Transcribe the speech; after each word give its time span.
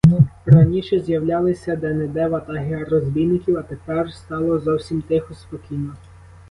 Раніше 0.45 0.99
з'являлися 0.99 1.75
де-не-де 1.75 2.27
ватаги 2.27 2.83
розбійників, 2.83 3.57
а 3.57 3.61
тепер 3.61 4.13
стало 4.13 4.59
зовсім 4.59 5.01
тихо, 5.01 5.33
спокійно. 5.33 5.95